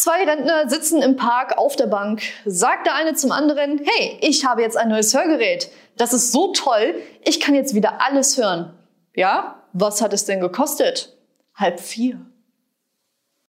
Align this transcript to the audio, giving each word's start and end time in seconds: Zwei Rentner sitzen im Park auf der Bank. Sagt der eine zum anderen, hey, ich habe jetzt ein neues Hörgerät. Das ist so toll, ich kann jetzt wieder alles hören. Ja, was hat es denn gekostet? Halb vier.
Zwei 0.00 0.24
Rentner 0.24 0.66
sitzen 0.66 1.02
im 1.02 1.16
Park 1.16 1.58
auf 1.58 1.76
der 1.76 1.86
Bank. 1.86 2.22
Sagt 2.46 2.86
der 2.86 2.94
eine 2.94 3.12
zum 3.12 3.32
anderen, 3.32 3.78
hey, 3.84 4.16
ich 4.22 4.46
habe 4.46 4.62
jetzt 4.62 4.78
ein 4.78 4.88
neues 4.88 5.14
Hörgerät. 5.14 5.68
Das 5.98 6.14
ist 6.14 6.32
so 6.32 6.54
toll, 6.54 6.94
ich 7.22 7.38
kann 7.38 7.54
jetzt 7.54 7.74
wieder 7.74 8.00
alles 8.00 8.38
hören. 8.38 8.72
Ja, 9.14 9.62
was 9.74 10.00
hat 10.00 10.14
es 10.14 10.24
denn 10.24 10.40
gekostet? 10.40 11.14
Halb 11.54 11.80
vier. 11.80 12.18